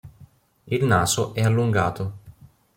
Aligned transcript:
Il 0.63 0.83
naso 0.83 1.31
è 1.35 1.43
allungato. 1.43 2.13